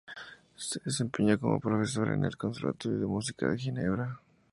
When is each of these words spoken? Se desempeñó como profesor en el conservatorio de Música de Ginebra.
Se 0.55 0.79
desempeñó 0.83 1.39
como 1.39 1.59
profesor 1.59 2.09
en 2.11 2.25
el 2.25 2.35
conservatorio 2.35 2.97
de 3.01 3.05
Música 3.05 3.47
de 3.51 3.57
Ginebra. 3.59 4.19